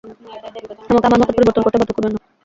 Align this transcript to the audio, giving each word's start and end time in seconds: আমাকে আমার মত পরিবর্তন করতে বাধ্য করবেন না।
আমাকে 0.89 1.07
আমার 1.07 1.19
মত 1.21 1.29
পরিবর্তন 1.31 1.61
করতে 1.63 1.77
বাধ্য 1.79 1.91
করবেন 1.95 2.11
না। 2.15 2.19